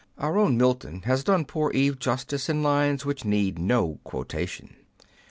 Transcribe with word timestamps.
Our 0.17 0.35
own 0.39 0.57
Milton 0.57 1.03
has 1.03 1.23
done 1.23 1.45
poor 1.45 1.69
Eve 1.73 1.99
justice 1.99 2.49
in 2.49 2.63
lines 2.63 3.05
which 3.05 3.23
need 3.23 3.59
no 3.59 3.99
quotation. 4.03 4.75